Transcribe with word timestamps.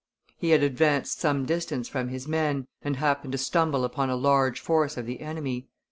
He 0.39 0.49
had 0.49 0.63
advanced 0.63 1.19
some 1.19 1.45
distance 1.45 1.87
from 1.87 2.07
his 2.07 2.27
men, 2.27 2.65
and 2.81 2.95
happened 2.95 3.33
to 3.33 3.37
stumble 3.37 3.83
upon 3.85 4.09
a 4.09 4.15
large 4.15 4.59
force 4.59 4.97
of 4.97 5.05
the 5.05 5.19
enemy. 5.19 5.67